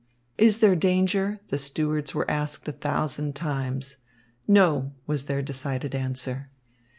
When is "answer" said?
5.93-6.49